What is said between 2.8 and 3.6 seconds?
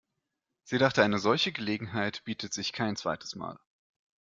zweites Mal.